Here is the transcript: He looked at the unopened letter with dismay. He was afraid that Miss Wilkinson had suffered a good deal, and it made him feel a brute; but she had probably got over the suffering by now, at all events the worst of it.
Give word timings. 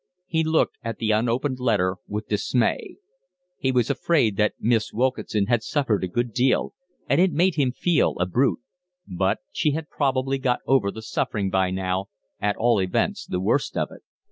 He 0.25 0.43
looked 0.43 0.79
at 0.81 0.97
the 0.97 1.11
unopened 1.11 1.59
letter 1.59 1.97
with 2.07 2.27
dismay. 2.27 2.95
He 3.59 3.71
was 3.71 3.91
afraid 3.91 4.35
that 4.37 4.55
Miss 4.59 4.91
Wilkinson 4.91 5.45
had 5.45 5.61
suffered 5.61 6.03
a 6.03 6.07
good 6.07 6.33
deal, 6.33 6.73
and 7.07 7.21
it 7.21 7.31
made 7.31 7.53
him 7.53 7.71
feel 7.71 8.15
a 8.19 8.25
brute; 8.25 8.61
but 9.07 9.37
she 9.51 9.73
had 9.73 9.89
probably 9.91 10.39
got 10.39 10.61
over 10.65 10.89
the 10.89 11.03
suffering 11.03 11.51
by 11.51 11.69
now, 11.69 12.07
at 12.39 12.55
all 12.57 12.79
events 12.81 13.27
the 13.27 13.39
worst 13.39 13.77
of 13.77 13.91
it. 13.91 14.01